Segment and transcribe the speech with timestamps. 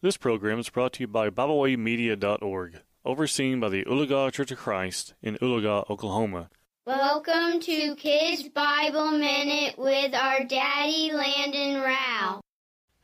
[0.00, 5.14] This program is brought to you by BibleWayMedia.org, overseen by the Oologah Church of Christ
[5.20, 6.50] in Oologah, Oklahoma.
[6.86, 12.40] Welcome to Kids Bible Minute with our daddy Landon Rao.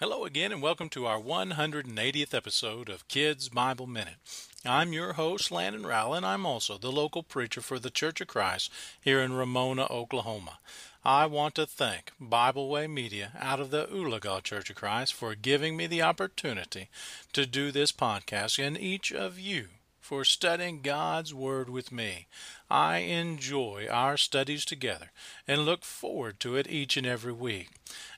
[0.00, 4.16] Hello again, and welcome to our 180th episode of Kids Bible Minute.
[4.64, 8.28] I'm your host, Landon Rowell, and I'm also the local preacher for the Church of
[8.28, 8.70] Christ
[9.00, 10.58] here in Ramona, Oklahoma.
[11.04, 15.34] I want to thank Bible Way Media out of the Oologah Church of Christ for
[15.34, 16.90] giving me the opportunity
[17.32, 19.66] to do this podcast and each of you
[20.02, 22.26] for studying God's Word with me.
[22.68, 25.12] I enjoy our studies together
[25.46, 27.70] and look forward to it each and every week.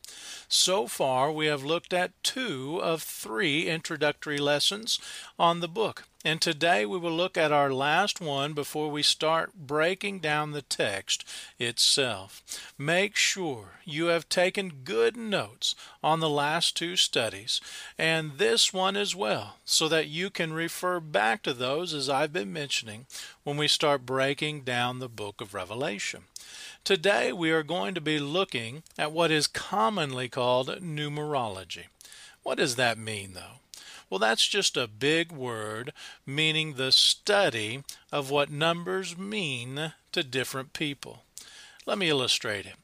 [0.49, 4.99] So far, we have looked at two of three introductory lessons
[5.39, 6.05] on the book.
[6.25, 10.63] And today we will look at our last one before we start breaking down the
[10.63, 11.25] text
[11.59, 12.43] itself.
[12.79, 17.61] Make sure you have taken good notes on the last two studies
[17.99, 22.33] and this one as well, so that you can refer back to those as I've
[22.33, 23.07] been mentioning
[23.43, 26.25] when we start breaking down the book of Revelation.
[26.85, 31.87] Today we are going to be looking at what is commonly called numerology.
[32.45, 33.59] What does that mean, though?
[34.13, 35.95] Well, that's just a big word
[36.27, 41.23] meaning the study of what numbers mean to different people.
[41.87, 42.75] Let me illustrate it.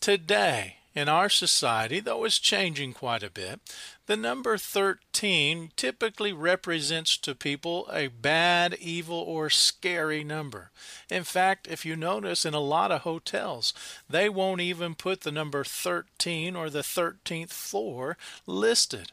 [0.00, 3.60] Today, in our society, though it's changing quite a bit,
[4.06, 10.70] the number 13 typically represents to people a bad, evil, or scary number.
[11.10, 13.74] In fact, if you notice in a lot of hotels,
[14.08, 18.16] they won't even put the number 13 or the 13th floor
[18.46, 19.12] listed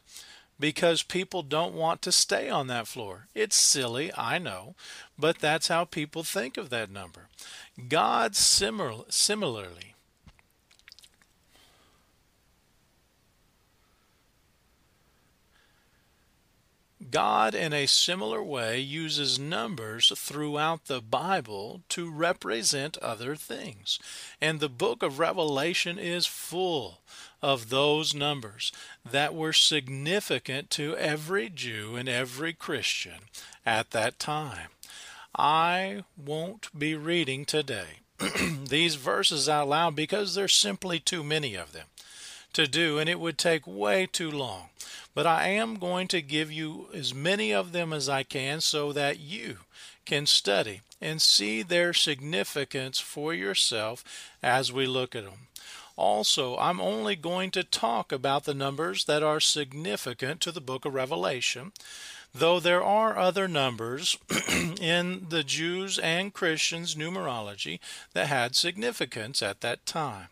[0.60, 3.26] because people don't want to stay on that floor.
[3.34, 4.74] It's silly, I know,
[5.18, 7.28] but that's how people think of that number.
[7.88, 9.94] God similar, similarly
[17.10, 23.98] God, in a similar way, uses numbers throughout the Bible to represent other things.
[24.40, 27.00] And the book of Revelation is full
[27.40, 28.72] of those numbers
[29.08, 33.20] that were significant to every Jew and every Christian
[33.64, 34.70] at that time.
[35.36, 38.00] I won't be reading today
[38.68, 41.86] these verses out loud because there's simply too many of them
[42.58, 44.70] to do, and it would take way too long.
[45.14, 48.92] But I am going to give you as many of them as I can so
[48.92, 49.58] that you
[50.04, 54.02] can study and see their significance for yourself
[54.42, 55.46] as we look at them.
[55.94, 60.84] Also, I'm only going to talk about the numbers that are significant to the book
[60.84, 61.70] of Revelation,
[62.34, 64.18] though there are other numbers
[64.80, 67.78] in the Jews and Christians' numerology
[68.14, 70.28] that had significance at that time.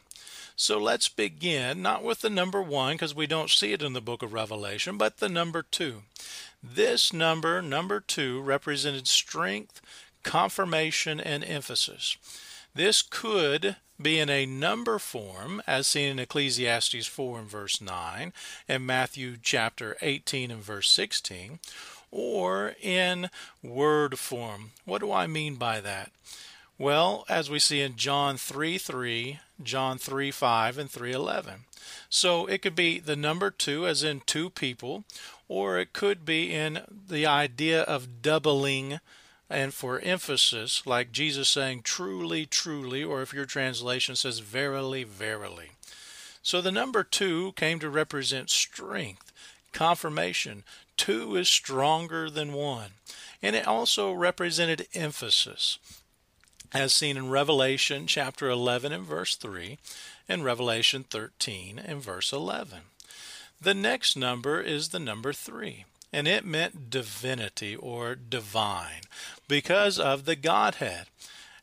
[0.58, 4.00] So let's begin not with the number one, because we don't see it in the
[4.00, 6.02] book of Revelation, but the number two.
[6.62, 9.82] This number, number two, represented strength,
[10.22, 12.16] confirmation, and emphasis.
[12.74, 18.32] This could be in a number form, as seen in Ecclesiastes 4 and verse 9,
[18.66, 21.58] and Matthew chapter 18 and verse 16,
[22.10, 23.28] or in
[23.62, 24.72] word form.
[24.86, 26.12] What do I mean by that?
[26.78, 31.64] Well, as we see in John 3 3, John 3 5, and 3 11.
[32.08, 35.04] So it could be the number two, as in two people,
[35.48, 39.00] or it could be in the idea of doubling
[39.48, 45.70] and for emphasis, like Jesus saying truly, truly, or if your translation says verily, verily.
[46.42, 49.32] So the number two came to represent strength,
[49.72, 50.64] confirmation,
[50.96, 52.90] two is stronger than one.
[53.42, 55.78] And it also represented emphasis,
[56.72, 59.78] as seen in Revelation chapter 11 and verse 3,
[60.28, 62.78] and Revelation 13 and verse 11.
[63.60, 69.02] The next number is the number 3 and it meant divinity or divine
[69.48, 71.06] because of the Godhead,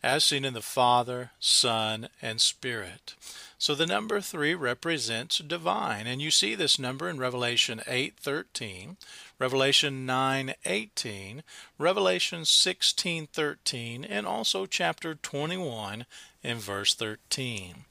[0.03, 3.15] as seen in the Father, Son, and Spirit.
[3.57, 8.97] So the number 3 represents divine, and you see this number in Revelation 8:13,
[9.39, 11.43] Revelation 9:18,
[11.77, 16.05] Revelation 16:13, and also chapter 21
[16.43, 17.85] and verse 13.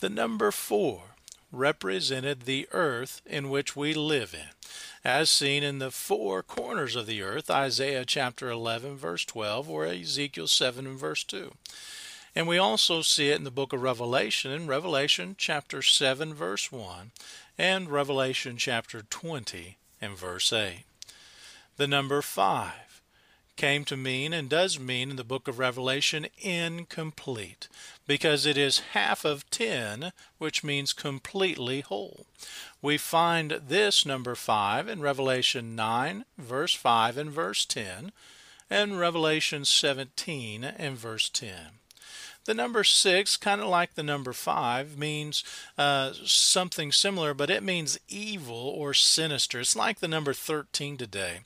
[0.00, 1.14] The number 4
[1.52, 4.48] represented the earth in which we live in,
[5.04, 9.86] as seen in the four corners of the earth, Isaiah chapter 11, verse 12, or
[9.86, 11.54] Ezekiel 7 and verse 2.
[12.34, 16.72] And we also see it in the book of Revelation, in Revelation chapter 7, verse
[16.72, 17.12] 1,
[17.58, 20.84] and Revelation chapter 20 and verse 8.
[21.78, 22.72] The number 5
[23.56, 27.68] came to mean and does mean in the book of Revelation incomplete
[28.06, 32.26] because it is half of 10, which means completely whole.
[32.80, 38.12] We find this number 5 in Revelation 9, verse 5 and verse 10,
[38.68, 41.54] and Revelation 17 and verse 10.
[42.44, 45.44] The number six, kind of like the number five, means
[45.78, 49.60] uh, something similar, but it means evil or sinister.
[49.60, 51.40] It's like the number 13 today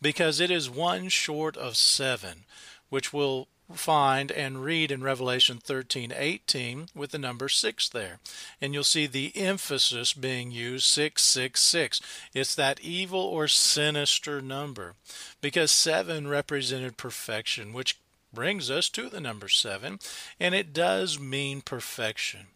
[0.00, 2.44] because it is one short of seven,
[2.90, 8.18] which we'll find and read in Revelation 13 18 with the number 6 there.
[8.60, 12.00] And you'll see the emphasis being used 666.
[12.34, 14.94] It's that evil or sinister number
[15.40, 17.98] because 7 represented perfection, which
[18.32, 19.98] brings us to the number seven,
[20.40, 22.46] and it does mean perfection.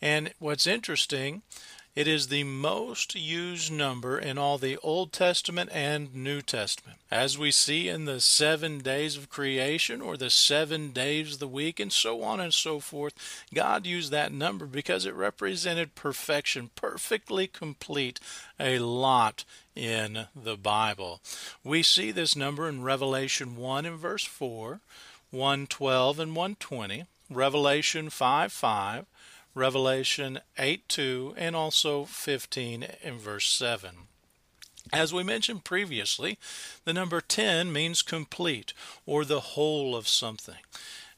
[0.00, 1.42] And what's interesting,
[1.96, 6.98] it is the most used number in all the Old Testament and New Testament.
[7.10, 11.48] As we see in the seven days of creation or the seven days of the
[11.48, 13.12] week and so on and so forth,
[13.52, 18.20] God used that number because it represented perfection, perfectly complete,
[18.60, 19.44] a lot
[19.74, 21.20] in the Bible.
[21.64, 24.80] We see this number in Revelation 1 and verse 4.
[25.30, 29.06] 112 and 120, Revelation 5 5,
[29.54, 33.90] Revelation 8 2, and also 15 and verse 7.
[34.92, 36.38] As we mentioned previously,
[36.84, 38.72] the number 10 means complete
[39.06, 40.56] or the whole of something.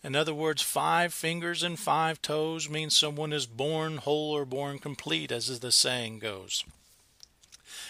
[0.05, 4.79] In other words, five fingers and five toes means someone is born whole or born
[4.79, 6.65] complete, as the saying goes.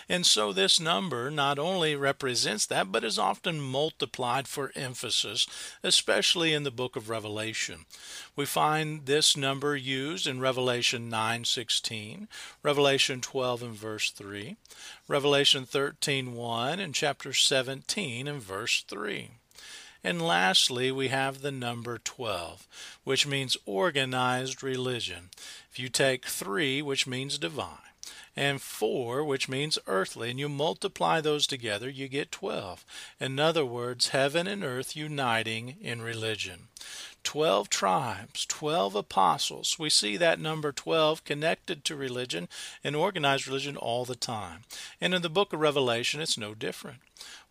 [0.09, 5.47] And so this number not only represents that, but is often multiplied for emphasis,
[5.83, 7.87] especially in the book of Revelation.
[8.35, 12.29] We find this number used in Revelation 9:16,
[12.63, 14.57] Revelation 12 and verse 3,
[15.09, 19.31] Revelation 13:1, and chapter 17 and verse 3.
[20.05, 22.67] And lastly, we have the number 12,
[23.05, 25.31] which means organized religion.
[25.71, 27.92] If you take 3, which means divine,
[28.37, 32.85] and 4, which means earthly, and you multiply those together, you get 12.
[33.21, 36.69] In other words, heaven and earth uniting in religion.
[37.25, 39.77] 12 tribes, 12 apostles.
[39.79, 42.49] We see that number 12 connected to religion
[42.83, 44.61] and organized religion all the time.
[45.01, 46.99] And in the book of Revelation, it's no different.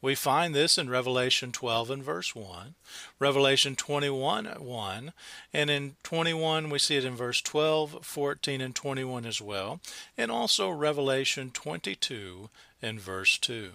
[0.02, 2.76] We find this in Revelation 12 and verse 1,
[3.20, 5.14] Revelation 21 1,
[5.54, 9.80] and in 21 we see it in verse 12, 14, and 21 as well,
[10.18, 12.50] and also Revelation 22
[12.82, 13.72] and verse 2.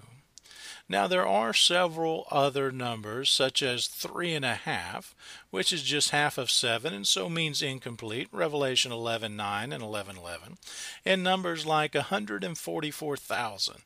[0.88, 5.14] Now, there are several other numbers, such as three and a half,
[5.50, 10.16] which is just half of seven and so means incomplete, Revelation 11 9 and 11
[10.16, 10.58] 11,
[11.04, 13.76] and numbers like 144,000,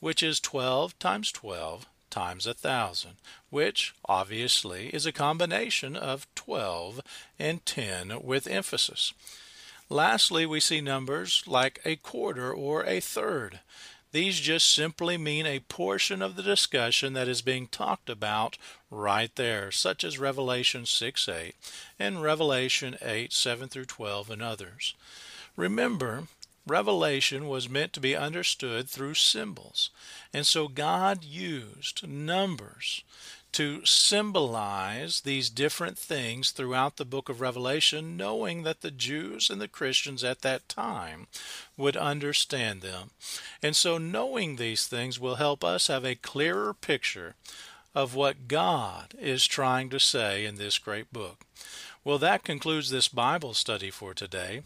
[0.00, 3.12] which is 12 times 12 times a thousand,
[3.48, 7.00] which obviously is a combination of 12
[7.38, 9.14] and 10 with emphasis.
[9.88, 13.60] Lastly, we see numbers like a quarter or a third.
[14.12, 18.58] These just simply mean a portion of the discussion that is being talked about
[18.90, 21.54] right there, such as Revelation 6 8
[21.98, 24.94] and Revelation 8 7 through 12 and others.
[25.56, 26.24] Remember,
[26.66, 29.90] Revelation was meant to be understood through symbols,
[30.32, 33.02] and so God used numbers
[33.52, 39.60] to symbolize these different things throughout the book of Revelation, knowing that the Jews and
[39.60, 41.26] the Christians at that time
[41.76, 43.10] would understand them.
[43.62, 47.34] And so, knowing these things will help us have a clearer picture
[47.94, 51.44] of what God is trying to say in this great book.
[52.04, 54.62] Well, that concludes this Bible study for today.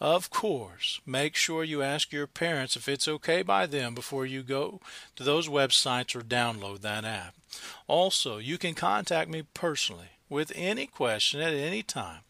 [0.00, 4.42] Of course, make sure you ask your parents if it's okay by them before you
[4.42, 4.82] go
[5.16, 7.34] to those websites or download that app.
[7.88, 12.20] Also, you can contact me personally with any question at any time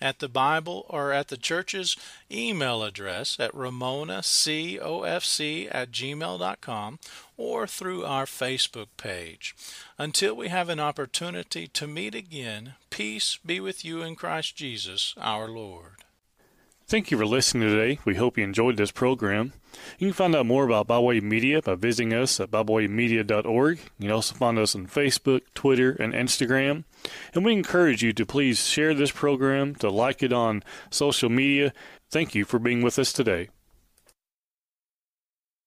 [0.00, 1.96] at the Bible or at the church's
[2.30, 4.78] email address at ramonacofc
[5.70, 6.98] at gmail.com
[7.36, 9.54] or through our Facebook page.
[9.96, 15.14] Until we have an opportunity to meet again, peace be with you in Christ Jesus
[15.16, 16.02] our Lord.
[16.92, 17.98] Thank you for listening today.
[18.04, 19.54] We hope you enjoyed this program.
[19.98, 23.78] You can find out more about BibleWay Media by visiting us at BibleWayMedia.org.
[23.78, 26.84] You can also find us on Facebook, Twitter, and Instagram.
[27.34, 31.72] And we encourage you to please share this program, to like it on social media.
[32.10, 33.48] Thank you for being with us today.